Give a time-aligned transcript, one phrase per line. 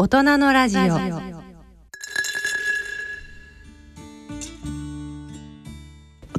[0.00, 0.80] 大人のラジオ。
[0.80, 0.86] 大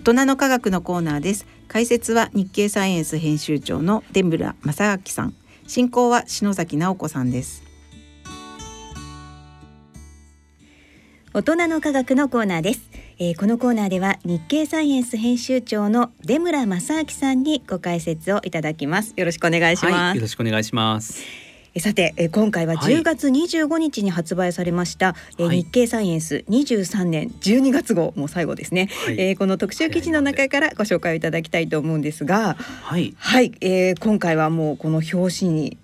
[0.01, 1.46] 人の科学のコーナーです。
[1.67, 5.33] 解説は日経サイエンス編集長の出村正明さん。
[5.67, 7.61] 進行は篠崎直子さんです。
[11.33, 12.89] 大人の科学のコーナーです、
[13.19, 19.13] えーこのコーナーでは日経サイエンス編集長の出村正明さんにご解説をいただきます。
[19.17, 21.48] よろしくお願いします、はい、よろしくお願いします。
[21.80, 22.93] えさて、えー今回ははい。
[22.93, 25.63] 10月25日に発売されました、えーはい。
[25.63, 29.20] 日経サイエンス23年12月号もう最後ですね、はい。
[29.20, 35.77] えーこの特集記事の中からご紹介をいただきたいと思うんですがはい、はい、えー今回はもうこの表紙に、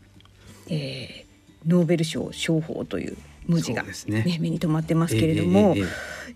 [0.69, 1.25] えー
[1.67, 3.17] ノーベル賞賞法という
[3.47, 3.91] 文字がね。
[4.05, 5.85] ね目に留まってますけれども、えええ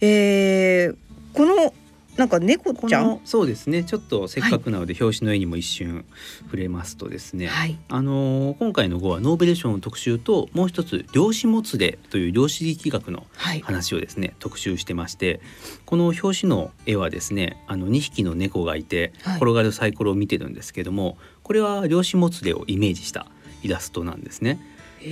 [0.02, 0.95] ええー
[1.31, 1.73] この
[2.18, 3.05] なんか猫こちゃん？
[3.05, 3.86] のそうですね。
[3.86, 6.04] ちょっとせっかくなので表紙の絵にも一瞬
[6.45, 7.48] 触れますとですね。
[7.48, 15.39] はいあのー今回の号はノーベル賞の特集ともう一つ量子もつれという量子力学のはい話をですね特集してまして
[15.86, 23.28] この表紙の絵はですねあの2匹の猫がいてはい転がるサイコロを見てるんですけども、これは量子もつれをイメージした
[23.64, 24.59] イラストなんですね。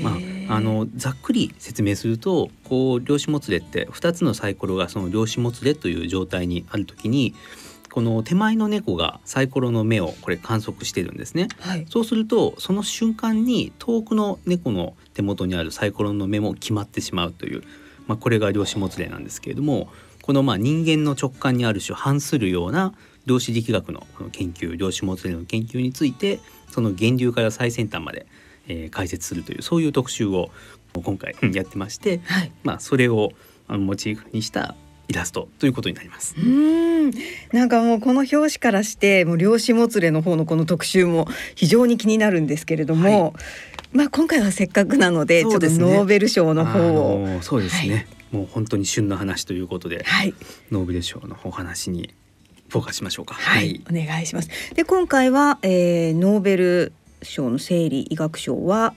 [0.03, 0.17] ま
[0.49, 7.33] あ、あのざっくり説明するとこう量子もつれって2つのサイコロがその量子もつれという状態にある時に
[7.89, 11.47] この手前の猫がサイコロの目をこれ観測してるんですね。
[11.59, 17.63] はいそうするとその瞬間に遠くの猫の手元にあるサイコロの目も決まってしまうという、
[18.05, 19.89] まあ、これが量子もつれなんですけれども
[20.21, 22.93] このまあ人間の直感にある種反するような
[23.25, 28.27] 量子力学のこの研究量子もつれの研究についてその源流から最先端まで、
[28.67, 30.49] えー解説するというそういう特集を
[30.93, 32.51] 今回やってまして、はい。
[32.63, 33.31] まあ、それを
[33.67, 34.75] モチーフにした
[35.07, 36.35] イラストということになります。
[36.37, 36.41] う。
[36.41, 37.13] ーん。
[37.53, 43.33] なんかもうこの表紙からしてもう量子もつれの方のこの特集も非常に気になるんですけれども、
[43.93, 50.33] まあ今回はせっかくなのでちょっとノーベル賞の方を、そうですね、はもう本当に旬の話ということで、はい。
[50.71, 52.13] ノーベル賞のお話に
[52.69, 53.35] フォーカスしましょうか。
[53.35, 54.49] はい、お願いします。
[54.75, 58.93] で今回は、えー、ノーベル賞の生理医学賞は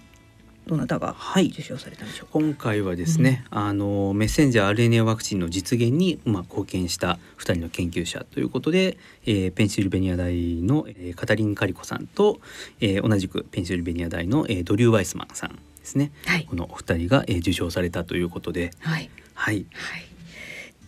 [0.67, 1.47] どなたがはい。
[1.49, 2.39] 受賞されたんでしょうか？
[2.39, 12.41] 今回はですね、あのメッセンジャー RNA ワクチンの実現に、まあ、貢献した2人の研究者ということで、えーペンシルベニア大の、えーカタリン・カリコさんと、
[12.81, 16.13] えー同じくペンシルベニア大の、えードリュー・ワイスマンさんですね。
[16.27, 16.45] はい。
[16.45, 19.11] このお二人が、えー受賞されたということで、はい。
[19.35, 20.05] はい、はい。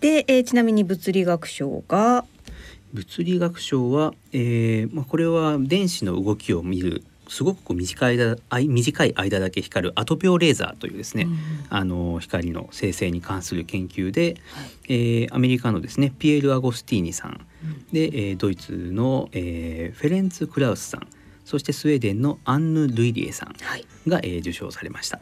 [0.01, 2.25] で、えー、ちなみに物理学賞が？
[2.93, 11.39] 物理学賞は、えーまあ、これは電子の動きを見るすごくこう短い間あい短い間だけ光るアトピオレーザーというですね、うん
[11.71, 14.37] あの光の生成に関する研究で、
[14.89, 17.47] えーアメリカのですねピエール・アゴスティーニさん。
[17.91, 21.07] で、えードイツの、えーフェレンツ・クラウスさん。
[21.47, 23.87] そしてスウェーデンのアンヌ・ルイリエさんはい。
[24.07, 25.19] が、えー受賞されました。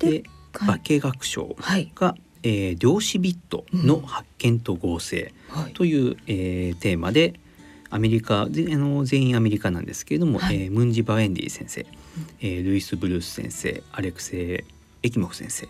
[0.00, 0.22] でで
[0.52, 1.92] 化学賞はい。
[1.94, 5.72] が、えー量子ビットの発見と合成はい。
[5.74, 7.34] という、えーテーマで
[7.90, 11.86] アメリカであの全員アメリカなんですけれども、はいえームンジ・バウェンディ先生、
[12.40, 14.64] えールイス・ブルース先生アレクセ
[15.02, 15.68] イ・エキモフ先生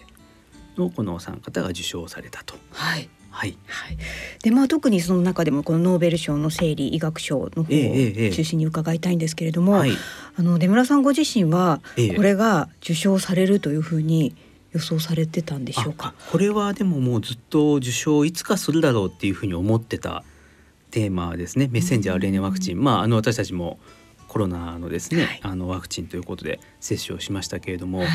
[0.76, 2.54] のこのお三方が受賞されたと。
[2.72, 3.08] はい。
[3.30, 3.98] はい、はい。
[4.42, 9.92] でまあ特にその中でもこのノーベル賞の生理医学賞の方ええええを中心に伺いたいんですけれども、はい、
[10.36, 14.34] あの出村さんご自身はええこれが受賞されるというふうに
[14.72, 16.14] 予想されてたんでしょうか？
[16.32, 20.24] これはでももうずっと受賞いつかするだろうっていうふうに思ってた
[20.90, 21.68] テーマですね。
[21.70, 23.78] メッセンジャー RNA ワクチン、まああの私たちも
[24.26, 25.40] コロナのですね、はい。
[25.42, 28.06] あのワクチンということで接種をしましたけれども、はい。
[28.06, 28.12] やっ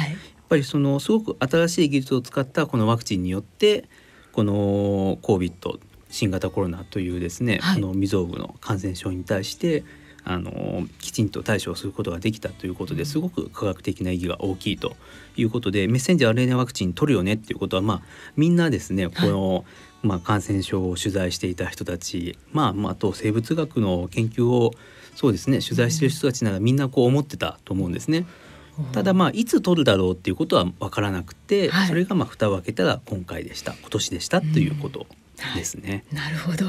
[0.49, 3.85] ぱりそのすごく新しい技術を使ったこのワクチンによって
[4.31, 5.79] この COVID
[6.09, 7.81] 新型コロナというですね、はい。
[7.81, 9.83] この未曾有の感染症に対して
[10.25, 14.95] あのきちんと対処をすることができたということですごく科学的な意義が大きいと
[15.35, 18.01] いうことでメッセンジャー RNA ワクチン取るよねっていうことはまあ
[18.37, 19.65] みんなですねこの、
[20.03, 24.73] まあ、感染症を取材していた人たち、まあ、まああと生物学の研究を
[25.15, 28.25] そうですね取材している人たちならみんなこう思ってたと思うんですね。
[28.91, 35.05] ただまあいつ取るだろうっていうことは分からなくて、はいそれがまあ蓋を開けたら今回でした今年でしたということ
[35.55, 36.03] ですね。
[36.11, 36.65] なるほど。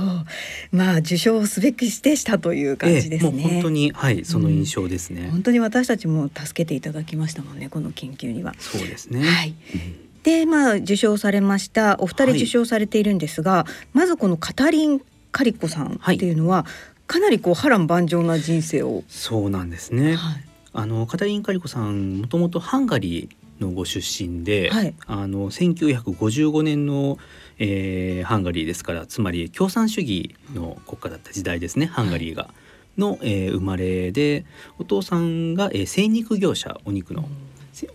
[0.71, 3.33] まあ受賞すべきでしたという感じですね。
[3.37, 5.31] ええもう本当にはいその印象ですね。
[5.31, 8.55] 本当に私たちも助けていただきましたもんねこの研究には。
[8.59, 9.27] そうですね。
[9.27, 9.55] はい。
[9.75, 12.37] うんでまあ受賞されましたお二人はい。
[12.39, 15.01] 受賞されているんですが、まずこのカタリン・
[15.31, 16.67] カリコさんっていうのは、
[17.07, 19.05] かなりこう波乱万丈な人生を。
[19.09, 20.17] そうなんですね。
[20.17, 20.45] はい。
[20.73, 24.95] あのカタリン・カリコさんもともとハンガリーのご出身で、はい。
[25.07, 27.19] あの1955年の、
[27.59, 32.49] えーハンガリーですからつまり共産主義の国家だった時代ですねハンガリーが。
[32.97, 34.47] の、えー生まれで
[34.79, 37.29] お父さんが、えー精肉業者お肉の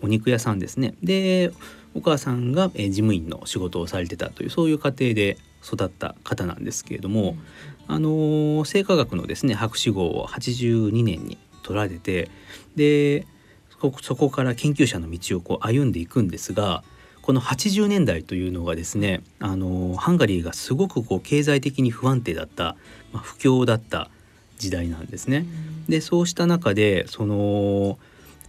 [0.01, 0.93] お肉屋さんですね。
[1.01, 1.51] で
[1.95, 7.35] お母さんが、えー事務員の仕事をされてたというそういう家庭で育った方なんですけれども、
[7.87, 12.29] あのー生化学のですね博士号を82年に取られて
[12.75, 13.25] で
[13.81, 16.83] そそこから研究者の道をこう歩んでいくんですが
[17.21, 22.75] この80年代というのがですね、あのーハンガリーがすごくこう経済的に不安定だった、
[23.11, 24.09] まあ、不況だった
[24.57, 25.45] 時代なんですね。
[25.87, 27.97] でそうした中でその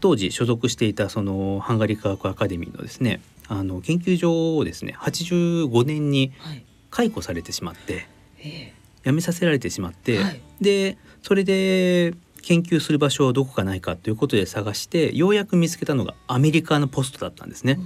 [0.00, 6.64] 当時所属していたそのハンガリー科学アカデミーのですねあの研究所をですね85年にはい。
[6.90, 8.08] 解雇されてしまって
[8.42, 8.72] え
[9.04, 10.40] 辞めさせられてしまって、はい。
[10.60, 17.78] でそれで研究する場所はどこかないかということで探してようやく見つけたのがアメリカのポストだったんですね。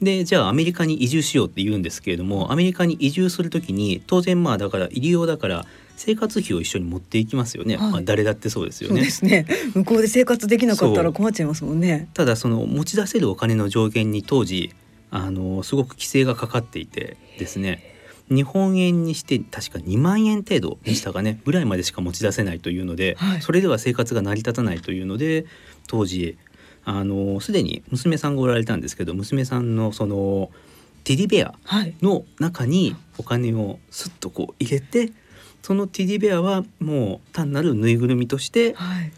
[0.00, 5.64] でじゃあアメリカに移住しようって言うんですけれどもアメリカに移住する時に当然まあだから入り用だから
[5.96, 7.92] 生活費を一緒に持っていきますよね、はい。
[7.92, 9.04] まあ、誰だってそうですよそうね。
[9.04, 9.46] ですね。
[9.74, 12.08] 向こうで生活できなかったら困っちゃいますもんね。
[12.14, 14.72] ただその持ち出せるお金の上限に当時
[15.10, 17.92] あのすごく規制がかかっていてですね。
[18.30, 21.40] 日本円にして確か2万円程度でしたかね。
[21.44, 23.42] ぐらいまでしか持ち出せないというので、はい。
[23.42, 25.44] それでは生活が成り立たないというので
[25.86, 26.36] 当時
[26.84, 30.50] あのすでに娘さんがおられたんですけど娘さんのその
[31.04, 31.94] テディベアはい。
[32.00, 35.12] の中にお金をスッとこう入れて
[35.64, 39.12] そのテディベアはもう単なるぬいぐるみとしてはい。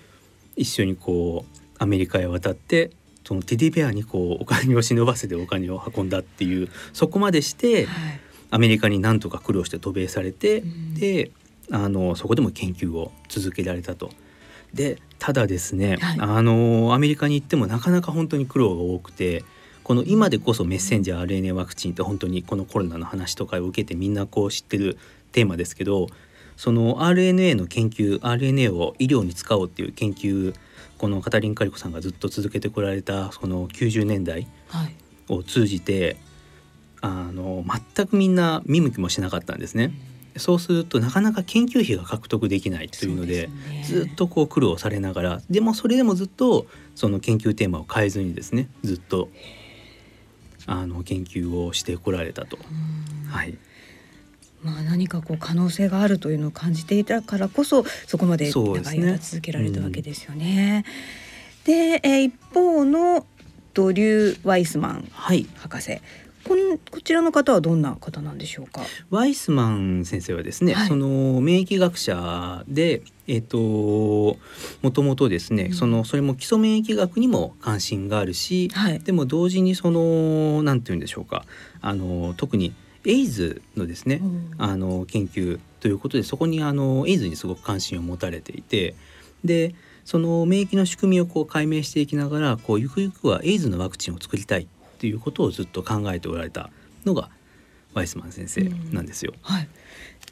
[0.54, 2.92] 一緒にこうアメリカへ渡って
[3.24, 8.20] そのテディベアにこうお金を忍ばせてお金を運んだっていうそこまでしてはい。
[8.52, 10.94] アメリカになんとか苦労して渡米されて、うん。
[10.94, 11.32] で
[11.72, 14.10] あのそこでも研究を続けられたと。
[14.72, 16.18] でただですね、はい。
[16.20, 19.42] あのアメリカに行ってもなかなか本当に苦労が多くて
[19.82, 24.96] この今でこそメッセンジャー RNA ワクチンって本当にこのコロナの話とかを受けてみんなこう知ってる
[25.32, 26.06] テーマですけど
[26.56, 30.54] その RNA の研究 RNA を医療に使おうっていう研究
[30.98, 34.94] このカタリン・カリコさんがずっと続けてこられたその90年代はい。
[35.28, 36.16] を通じて
[37.00, 37.64] あの
[37.94, 39.92] 全くみんな見向きもしなかったんですね。
[40.36, 43.84] そうするとなかなか研究費が獲得できないというのでね。
[43.84, 49.28] ずっとこう苦労されながらでもそれでもずっとその研究テーマを変えずにですねずっと
[50.66, 52.56] あの研究をしてこられたと。
[52.56, 53.30] うん。
[53.30, 53.56] はい、
[54.66, 60.84] まあ何かこう可能性があるというのを感じていたからこそそこまで長い間続けられたわけですよね。
[61.64, 63.24] で、えー一方の
[63.74, 66.00] ドリュー・ワイスマンはい、博士
[66.44, 68.80] こんこちらの方はどんな方なんでしょうか？
[69.10, 74.36] ワイスマン先生はですね、はいその免疫学者でえっ、とも
[74.92, 78.98] ともとですね、うんそのそれも基礎免疫学にも関心があるし、はい。
[79.00, 81.44] でも同時にそのなんて言うんでしょうか
[81.80, 82.72] あの特に
[83.06, 88.94] エイズのですね、うんあの研究ということでそこにあのエイズにすごく関心を持たれていて
[89.44, 89.74] で
[90.04, 94.66] その免疫の仕組みをこう解明していきながらこうゆくゆくはエイズのワクチンを作りたいっ
[94.98, 96.70] ていうことをずっと考えておられた
[97.04, 97.30] のが
[97.94, 98.62] ワイスマン先生
[98.92, 99.32] なんですよ。
[99.42, 99.68] はい。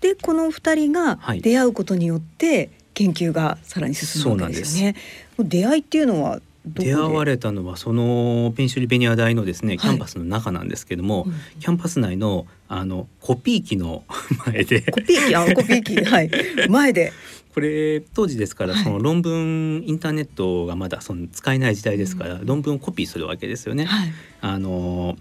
[0.00, 4.96] でこの二人がはい出会うことによって研究がさらに進むわけですよね。
[5.38, 14.04] 出会いっていうのは出会われたのはそのペンシルベニア大のですねキャンパスの中なんですけども、うんキャンパス内のあのコピー機の
[14.46, 14.80] 前で。
[14.82, 15.34] コピー機？
[15.36, 16.04] あコピー機？
[16.04, 16.30] はい。
[16.68, 17.12] 前で。
[17.54, 18.84] これ当時ですからはい。
[18.84, 23.84] その論文インターネットがまだその使えない時代ですから、うん論文をコピーするわけですよね。
[23.84, 24.12] はい。
[24.40, 25.16] あの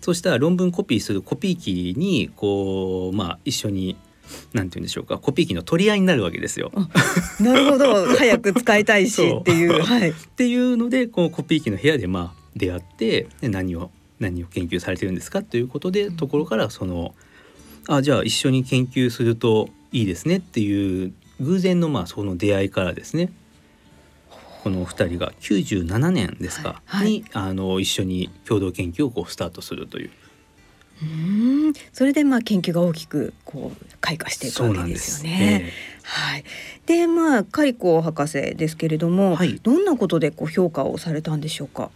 [0.00, 3.96] そしたら論文コピーするコピー機にこうまあ一緒に
[4.52, 6.72] なんて言うんでしょうかコピー機の取り合いになるわけですよ。
[7.40, 8.06] なるほど。
[8.16, 9.82] 早く使いたいしっていう。
[9.82, 10.10] はい。
[10.10, 17.14] っていうのでこのコピー機の部屋でまあ出会ってで何を何を研究されてるんですかということで、ところからその
[17.88, 23.32] あじゃあ一緒に研究するといいですねっていう偶然のまあその出会いからですね。
[24.62, 27.04] この二人が97年ですか、はい。
[27.04, 27.10] はい。
[27.10, 30.10] にあの一緒に共同研究をこうスタートするという
[31.02, 35.64] うーんそれでまあ研究が大きくこう開花していくわけでそうなんですすよね。
[35.68, 36.44] えはい。
[36.86, 41.90] でまあカリコ博士ですけれども、はいどんなことでこう評価をされたんでしょうか？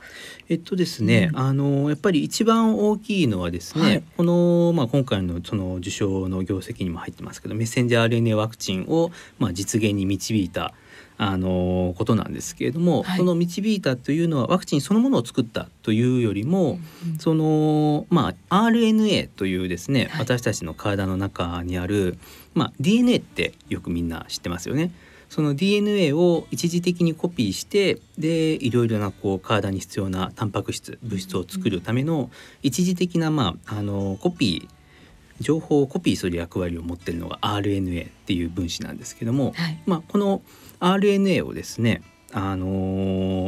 [0.48, 10.72] えっとですね、うんあのやっぱり一番大きいのはですね、はいこの、まあ、今回のその受賞の業績にも入ってますけどメッセンジャー RNA ワクチンを、まあ、実現に導いた
[11.18, 13.18] あのことなんですけれども、はい。
[13.18, 16.78] その導いたというのはワクチンそのものを作ったというよりも、
[17.18, 20.20] そのまあ RNA というですね、はい。
[20.20, 22.18] 私たちの体の中にある、
[22.54, 24.90] まあ、DNA ってよくみんな知ってますよね。
[25.28, 32.30] その DNA を一時的にコピーしてでいろいろなこう体に必要なタンパク質物質を作るための
[32.62, 34.75] 一時的な、まあ、あのコピー
[35.40, 39.78] 情報をコピーする役割を持っているのが RNA っていう分子なんですけども、はい。
[39.86, 40.42] まあ、この
[40.80, 42.02] RNA をですね、
[42.32, 42.66] あの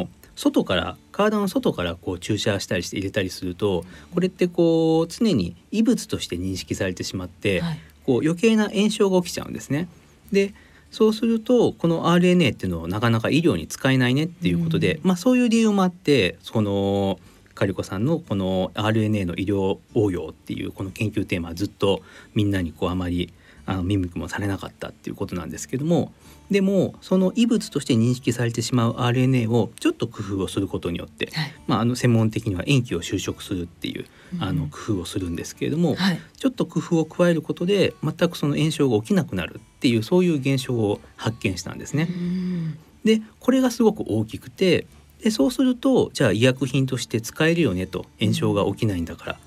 [0.06, 7.78] ー外から体の外からこう注射したりして入れたりするとこれってこう常に異物として認識されてしまって、はい
[8.08, 9.86] こう余計な炎症が起きちゃうんですね。
[10.32, 10.54] で
[10.90, 17.20] そうするとこの RNA っていうのをなかなか医療に使えないねっていうことで、まあそういう理由もあってその
[17.58, 23.32] カリコさんのこの RNA の医療応用っていうこの研究テーマはずっとみんなにこうあまり
[23.66, 26.12] あの見向きもされなかったっていうことなんですけども
[26.52, 31.54] でもその異物として認識されてしまう RNA をちょっと工夫をすることによって、はい。
[31.66, 34.06] まあ、あの専門的には塩基を修飾するっていう
[34.40, 34.56] あうん。
[34.60, 36.20] の工夫をするんですけれども、はい。
[36.38, 42.08] ちょっと工夫を加えることで全くその炎症が起きなくなるっていうそういう現象を発見したんですね。
[42.08, 42.78] うん。
[43.04, 44.86] でこれがすごく大きくて
[45.22, 49.38] でそうするとじゃあ医薬品として使えるよねと炎症が起きないんだから。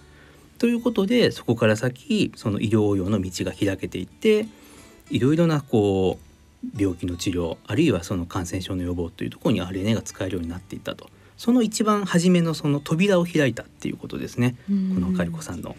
[0.57, 4.45] ということでそこから先その医療応用の道が開けていって
[5.09, 6.31] いろいろなこう
[6.79, 15.75] 病気の治療あるいはその感染症の予防というところに RNA が使えるようになっていったとその一番初めのその扉を開いたっていうことですねこのカリコさんの。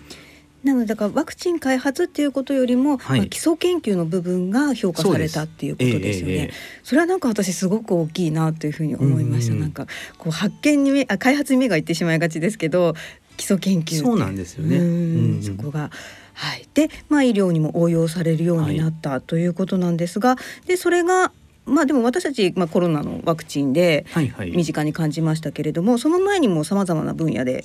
[0.64, 3.20] なのでだからワクチン開発っていうことよりも、はい。
[3.20, 6.32] まあ基礎研究の部分が評価されたっていうことですよね。
[6.32, 6.50] ええええ
[6.82, 9.54] それはなんか私すごく大きいなというふうに思いました。
[9.54, 9.86] うんなんか
[10.18, 12.94] こう発見に目あ開発に目がいってしまいがちですけど
[13.36, 15.42] 基礎研究そうなんですよね。
[15.42, 15.90] そこが。
[16.34, 16.68] はい。
[16.74, 21.32] でまあ医療にも応用されるようになったということなんですが、でそれが
[21.66, 24.50] まあでも私たちまあコロナのワクチンではいはい。
[24.50, 27.64] 身近に感じましたけれども、その前にもさまざまな分野で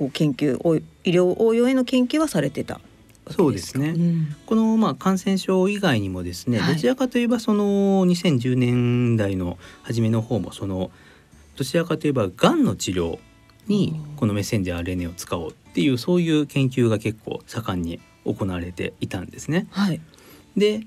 [0.00, 2.80] こう研究お医療応用への研究はされてた。
[3.30, 3.90] そうですね。
[3.90, 10.90] うんこのまあ感染症以外にもですね、はいどちらかといえばその2010年代の初めの方もその
[11.54, 13.18] どちらかといえばがんの治療
[13.68, 19.66] にこのメッセンジャー RNA を使おうっていうそういう研究が結構盛んに行われていたんですね。
[19.70, 20.00] はい。
[20.56, 20.80] で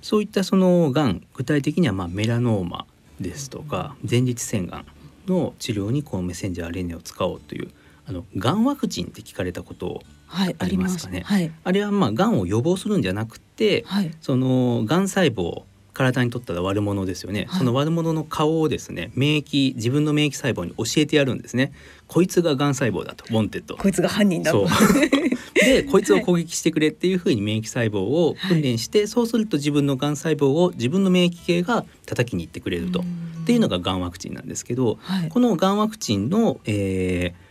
[0.00, 2.86] そういったそのがん具体的にはまあメラノーマ
[3.20, 4.86] ですとか前立腺がん
[5.26, 7.70] の治療にこのメッセンジャー RNA を使おうという
[8.10, 10.02] あのがんワクチンって聞かれたこと。
[10.28, 11.22] ありますかね？
[11.24, 11.50] はい。
[11.64, 14.14] あれはまあがんを予防するんじゃなくてはい。
[14.20, 15.62] そのがん細胞
[15.92, 21.72] 体にとったら悪者ですよね、はいその悪者の顔をですね免疫自分の免疫細胞に教えてやるんですね
[22.06, 24.52] こいつががん細胞だと wanted こいつが犯人だ。
[24.52, 24.68] そう
[25.54, 35.28] でこいつを攻撃してくれっていうふうに免疫細胞を訓練して、そうすると自分のがん細胞を自分の免疫系が叩きに行ってくれると、っていうのががんワクチンなんですけど、はい。
[35.28, 37.49] このがんワクチンの、えー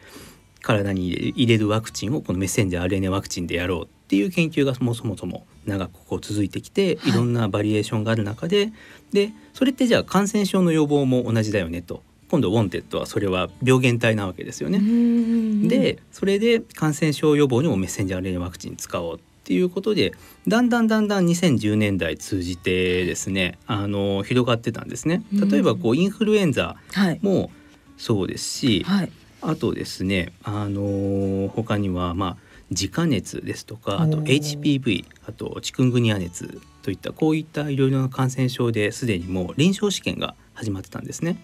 [0.62, 8.72] 体に入れるワクチンをこのメッセンジャー RNA ワクチンでやろうっていう研究がそもそもそも長くこう続いてきてはいいろんなバリエーションがある中で、
[9.12, 14.80] でそれってじゃあ感染症の予防も同じだよねと今度 wanted はそれは病原体なわけですよね。
[14.80, 20.14] ねでそれで感染症予防にもメッセンジャー RNA ワクチン使おうっていうことで
[20.48, 25.24] だんだんだんだん2010年代通じてですねあの広がってたんですね。
[25.32, 27.20] 例えばこうインフルエンザはい。
[27.22, 27.52] も
[27.98, 29.12] そうですし、はい。
[29.42, 32.38] あとですね、あのー他にはまあ
[32.70, 41.38] ジカ熱ですとか、あと HPV、あとチクングニア熱といったこういったいろいろな感染症ですでにもう臨床試験が始まってたんですね。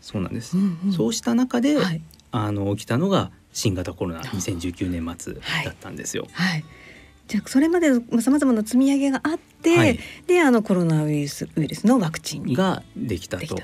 [0.00, 0.56] そうなんです。
[0.56, 2.02] うんうんそうした中で、はい。
[2.32, 6.26] あの起きたのが新型コロナ2019年末だったんですよ。
[6.32, 6.64] はい。
[7.28, 13.58] じゃあそれまでさまざまな積み上げがあって、はいであのコロナウイルスウイルスのワクチンにができたと。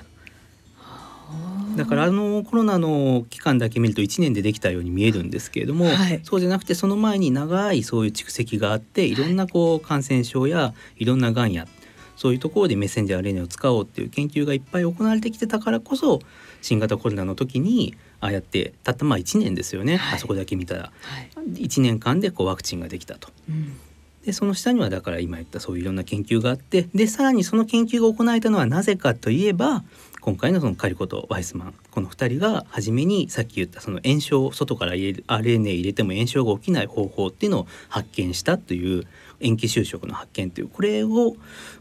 [1.79, 6.21] だからあのコロナの期間だけ見ると1年でできたように見えるんですけれども、はい。
[6.25, 9.15] そうじゃなくてその前に長いそういう蓄積があってい。
[9.15, 11.69] ろんなこう感染症やいろんながんや
[12.17, 16.21] そういうところでメッセンジャー RNA を使おうっていう研究がいっぱい行われてきてたからこそ
[16.63, 20.17] 新型コロナの時にああやってたったまあ1年ですよね、はい。
[20.17, 20.83] あそこだけ見たら。
[20.83, 21.31] はい。
[21.63, 23.29] 1年間でこうワクチンができたと。
[23.49, 23.77] うん。
[24.25, 29.85] でその下にはだから今言ったそういういろんな研究があってでさらにその研究が行われたのはなぜかといえば
[30.29, 39.07] 今回のそのカリコとワイスマンこの2人が初めにさっき言ったその炎症外から入れる RNA 入れても炎症が起きない方法っていうのを発見したという
[39.41, 41.35] 塩基修飾の発見というこれを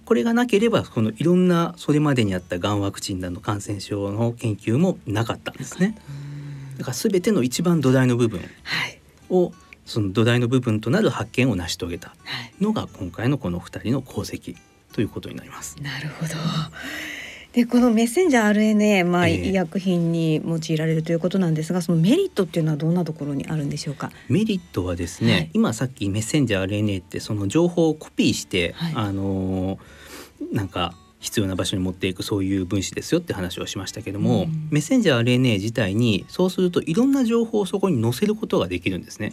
[0.06, 5.98] これがなければこのいろんなそれまでにあったがんワクチンなどの感染症の研究もなかったんですね。
[6.78, 8.46] だから全ての一番土台の部分は
[8.88, 9.02] い。
[9.30, 9.52] を
[9.86, 12.64] その土台の部分となる発見を成し遂げたはい。
[12.64, 14.56] のが今回のこの2人の功績
[14.94, 15.76] ということになります。
[15.82, 16.32] なるほど。
[17.58, 19.50] でこのメッセンジャー RNA、まあええ。
[19.50, 24.12] 医薬品に用いられるということなんですがそのメリットっていうのはどんなところにあるんでしょうか？
[24.30, 25.50] メリットはですね、はい。
[25.54, 28.94] 今さっきメッセンジャー RNA ってその情報をコピーして、はい。
[28.96, 29.80] あのー
[30.52, 34.68] なんか必要な場所に持っていくそういう分子ですよって話をしましたけども、うん。
[34.70, 39.32] メッセンジャー RNA 自体にそうするといろんな情報をそこに載せることができるんですね。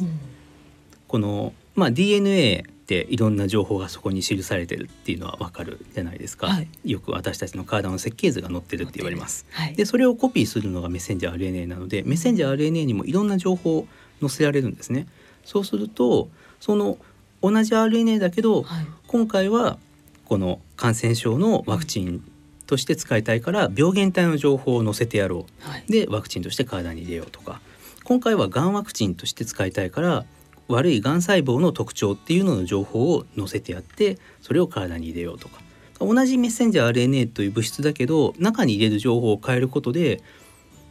[1.08, 6.68] この、まあ、DNA っていろんな情報がそこに記されてるっていうのはわかるじゃないですか、はい。
[6.84, 9.46] よく私たちの体の設計図が載ってるって言われます。
[9.52, 9.74] はい。
[9.74, 13.86] でそれをコピーするのがメッセンジャー RNA なのでメッセンジャー RNA にもいろんな情報を
[14.20, 15.06] 載せられるんですね。
[15.46, 16.28] そうすると
[16.60, 16.98] その
[17.40, 18.86] 同じ RNA だけど、はい。
[19.06, 19.78] 今回は
[20.26, 22.22] この感染症のワクチン
[22.66, 25.68] として使いたいから病原体の情報を載せてやろう。
[25.68, 25.84] はい。
[25.88, 27.62] でワクチンとして体に入れようとか。
[28.04, 30.26] 今回はがんワクチンとして使いたいから
[30.68, 35.60] 悪いがん細胞の特徴っていうのの情報を載せてやってそれを体に入れようとか
[36.00, 40.22] 同じメッセンジャー RNA という物質だけど中に入れる情報を変えることで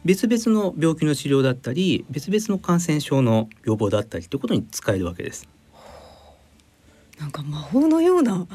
[0.04, 5.48] 別々の病気の治療だったり別々の感染症の予防だったりということに使えるわけです。
[7.18, 8.46] なんか魔法のような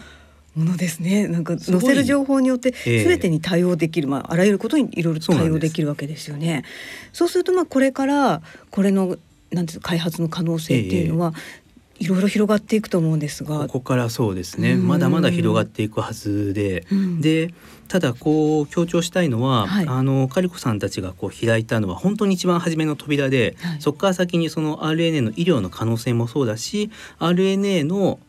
[0.55, 1.27] ものですね。
[1.27, 6.63] なんか載せる情報によってええ全てに対応できる、まああらゆることにいろいろ対応できるわけですよね。
[7.13, 9.17] そうするとまあこれからこれの
[9.51, 11.33] なんていうの開発の可能性っていうのは、
[11.99, 13.59] いろいろ広がっていくと思うんですが。
[13.61, 14.73] こ、こからそうですね。
[14.73, 14.87] うん。
[14.87, 17.21] まだまだ広がっていくはずで、うん。
[17.21, 17.53] で
[17.89, 19.87] ただこう強調したいのは、はい。
[19.87, 23.81] あのカリコさんたちがこう開いたのは本当に一番初めの扉で、はい。
[23.81, 26.89] そこから先にその RNA の医療の可能性もそうだし
[27.19, 28.19] RNA の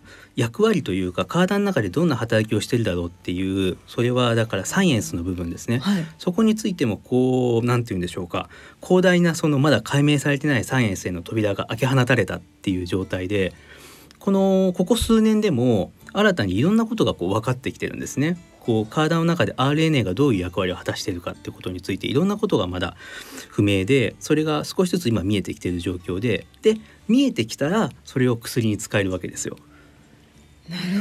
[0.41, 5.81] 役割というか体の中でどんな働きをしてるだろうっていうそれはだからサイエンスの部分ですね。
[5.81, 8.49] はい、そこについてもこうなんて言うんでしょうか
[8.83, 13.53] 広大なそのまだ解明されてないサイエンスへの扉が開け放たれたっていう状態で
[14.19, 18.39] このここ数年でも新たにいろんなことがこう分かってきてるんですね。
[18.61, 22.95] こう体の中で RNA がどういう役割を果たしているかってことについていろんなことがまだ
[23.49, 26.77] 不明でそれが少しずつ今見えてきている状況でで
[27.09, 29.57] 見えてきたらそれを薬に使えるわけですよ。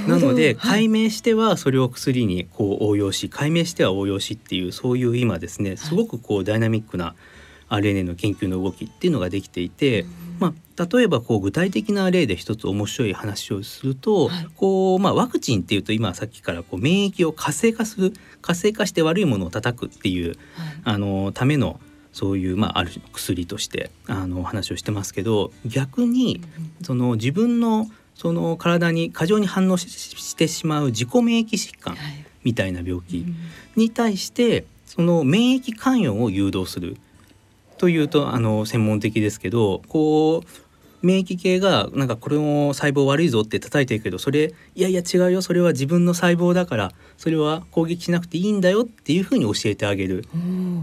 [0.08, 0.80] なのではい。
[0.80, 7.16] 解明してはそれを薬にこう応用し解明しては応用しっていうそういう今ですねすごくこうダイナミックな
[7.70, 10.06] RNA の研究の動きっていうのができていて、
[10.40, 14.48] まあ、例えばこう具体的な例で一つ面白い話をすると、はい。
[14.56, 20.38] こうまあ、ワクチンっていうと今さっきからこう免疫を活性化する活性化して悪いものを叩くっていうはい。
[20.84, 21.80] あのための
[22.12, 26.42] そういう、まあ、ある薬としてあの話をしてますけど逆に
[26.82, 27.88] その自分の
[28.20, 32.26] その体に過剰に反応ししてしまう自己免疫疾患はい。
[32.44, 33.36] みたいな病気うん。
[33.76, 36.98] に対してその免疫関与を誘導する
[37.78, 40.48] というとあの専門的ですけどこう
[41.02, 50.26] 免疫系がなんかこれも細胞悪いぞって叩いてるけどそれいやいや違うよそれは自分の細胞だからそれは攻撃しなくていいんだよっていうふうに教えてあげる。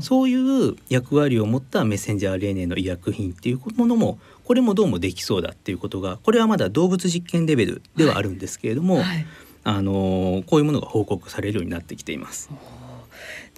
[0.00, 0.34] そうい
[0.70, 9.26] う役割を持ったメッセンジャー RNA の医薬品っていうものもこれもどうもできそうだっていうことがこれはまだ動物実験レベルではあるんですけれども、はい。
[9.64, 12.48] あのこういうものが報告されるようになってきています。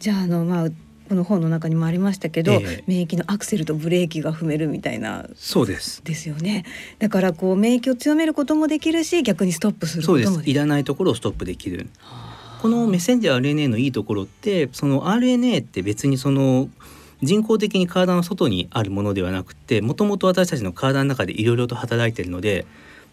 [0.00, 0.68] じゃああのまあ
[1.10, 2.84] この本の中にもありましたけど、ええ。
[2.86, 5.26] 免疫のアクセルとブレーキが踏めるみたいな。
[5.34, 6.02] そうです。
[6.04, 6.64] ですよね。
[6.98, 10.58] だからこう免疫を強めることもできるし、逆にストップするそうですこともできる。
[10.58, 11.88] いらないところをストップできる。
[12.62, 16.68] このメッセンジャー RNA のいいところってその RNA って別にその
[17.22, 22.66] 人工的に体の外にあるものではなくてもともと私たちの体の中でいろいろと働いているので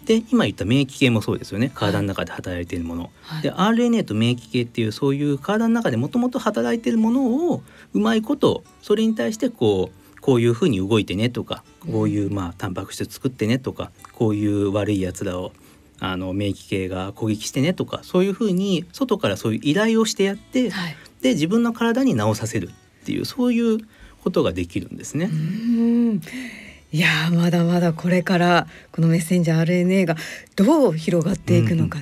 [0.06, 1.72] で今言った免疫系もそうですよね。
[1.74, 3.42] 体の中で働いているもの、はい。
[3.42, 7.64] で RNA と免疫系っていうそういう体の中でもともと働いているものを
[7.94, 15.54] うまいことそれに対してこうこういうふうに動いてねとかこういうまあタンパク質作ってねとかこういう悪いやつらを
[16.00, 20.96] あの免疫系が攻撃してねとかそういうふうに外からそういう依頼をしてやってはい。
[21.22, 23.80] で自分の体に治させるっていうそういう
[24.26, 25.30] ことができるんですね。
[26.92, 30.16] いやーまだまだこれからこのメッセンジャー RNA が
[30.56, 32.00] どう広がっていくのか、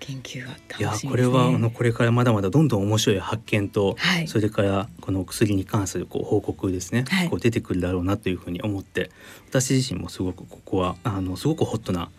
[0.00, 1.28] 研究がいや楽しみですね。
[1.28, 4.26] これはあのこれからまだまだどんどん面白い発見と、はい。
[4.26, 7.30] それからこの薬に関するこう報告ですね、はい。
[7.30, 9.10] こう出てくるだろうなというふうに思って
[9.48, 12.10] 私自身もすごくここはあのすごくホットな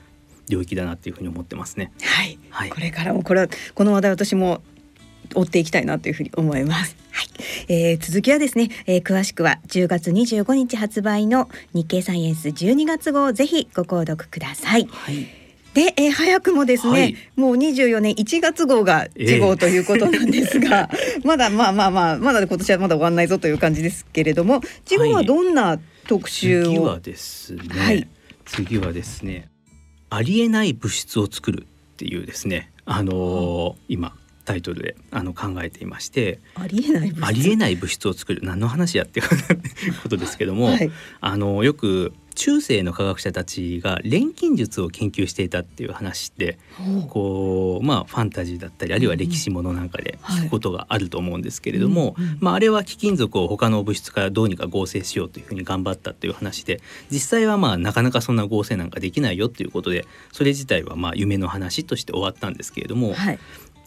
[0.48, 1.92] 領域だなっていうふうに思ってますね。
[2.02, 2.70] はい、はい。
[2.70, 4.62] これからもこれはこの話題私も
[5.36, 6.96] 追っていきたいなというふうに思います。
[7.12, 7.28] はい、
[7.68, 14.88] えー続きはですね、えー詳しくは10月25日発売の日経サイエンス12月号をぜひご購読ください。
[14.90, 15.28] はい、
[15.74, 17.18] で、えー早くもですね、はい。
[17.36, 20.90] もう24年1月号が次号ということなんですが、
[21.24, 28.08] まだまあまあまあまだ今年はまだ終わんないぞという感じですけれども次号はどんな特集を、次はですね、はい。
[28.46, 29.50] 次はですね
[30.10, 34.14] ありえない物質を作るっていうですねあのー今
[34.44, 36.40] タイトルであの考えていまして
[37.24, 38.02] ありえない物質。
[38.08, 39.28] を作る何の話やっていう
[40.02, 40.92] ことですけども、はい。
[41.20, 46.58] あのよく中世の科学者たちが錬金術を研究していたっていう話って
[47.10, 63.40] こうまあファンタジーだったりあるいは歴史ものなんかで聞くことがあると思うんですけれども、まあ、あれは貴金属を他の物質からどうにか合成しようというふうに頑張ったっていう話で実際はまあなかなかそんな合成なんかできないよっていうことでそれ自体はまあ夢の話として終わったんですけれども、はい、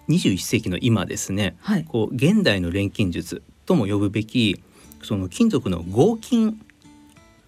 [0.09, 4.62] 21世紀の今ですね、はい、こう現代の錬金術とも呼ぶべき
[5.03, 6.61] その金属の合金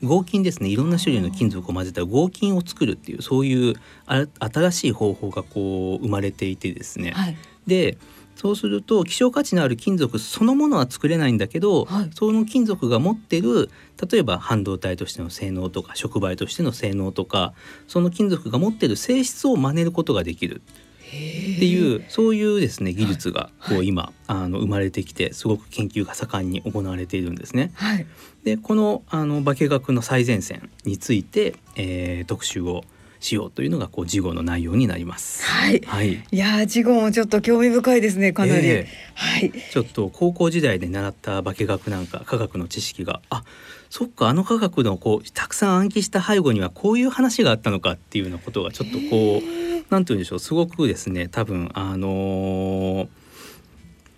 [0.03, 0.69] 合金ですね。
[0.69, 3.75] いろんな種類の金属を混ぜた合金を作るっていうそういう
[4.07, 7.97] 新しい方法がこう生まれていてですね、はい、で
[8.35, 13.71] そうすると希少価値のある金属そのものは作れないんだけど、はい、その金属が持ってる
[14.11, 17.55] 例えば半導体としての性能とか触媒としての性能とか
[17.88, 20.61] その金属が持ってる性質を真似ることができる
[21.16, 27.72] っていうそういうですね技術がこう今、あの生まれてきてすごく研究が盛んに行われているんですね。
[27.74, 28.07] はい、
[28.44, 32.85] でこのあの化学の最前線について、えー、特集を
[33.20, 35.44] しようというのがこう事後の内容になります。
[35.44, 35.81] はい。
[35.87, 38.33] はい、いや事後もちょっと興味深いですね。
[38.33, 39.52] かなり、えー、はい。
[39.52, 43.44] ちょっと高校時代で習った化学なんか科学の知識があ
[43.90, 49.66] そっかあの科学のこうたくさん暗記した背後にはこういう話があったのかっていうようなことがちょっとこう。
[49.90, 53.09] なんて言うんでしょうすごくですね多分あの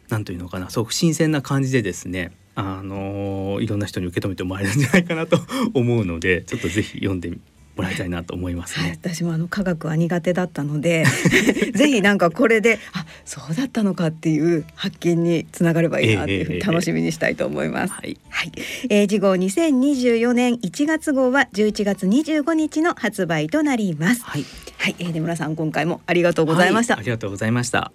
[0.08, 5.38] なんというのかなすごく新鮮な感じでですねあのいろんな人に受け止めてもらえるんじゃないかなと
[5.74, 7.30] 思うのでちょっとぜひ読んで
[7.78, 8.88] もらいたいなと思いますね。
[8.88, 11.04] はい、私もあの科学は苦手だったので
[11.74, 17.92] ぜひなんかこれであそうだったのかっていう発見につながればいいなっていうふうに楽しみにしたいと思います。
[17.92, 18.52] はい、はい、
[18.90, 24.22] えー、次号2024年1月号は11月25日の発売となります。
[24.24, 24.44] はい、
[24.76, 26.94] はい、えー、出村さん今回もありがとうございました。
[26.94, 27.92] はい、ありがとうございました。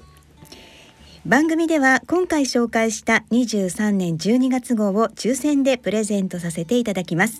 [1.25, 7.39] 番組では今回紹介した23年12月号を抽選でプレゼントさせていただきます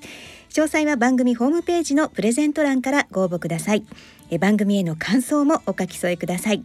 [0.54, 3.84] 詳細は番組ホームページのプレゼント欄からご応募ください。
[4.30, 6.64] え番組への感想もお書き添えください。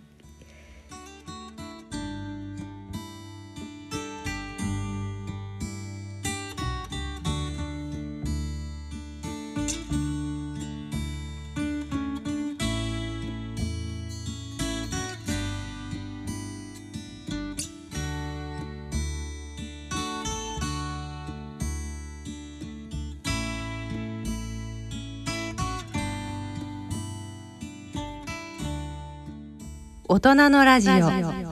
[30.19, 31.48] 大人のラジオ。